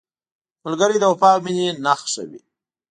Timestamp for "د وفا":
0.99-1.29